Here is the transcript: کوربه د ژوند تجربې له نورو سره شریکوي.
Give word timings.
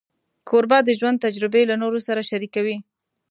کوربه 0.49 0.77
د 0.83 0.89
ژوند 0.99 1.21
تجربې 1.25 1.63
له 1.69 1.75
نورو 1.81 1.99
سره 2.07 2.21
شریکوي. 2.29 2.77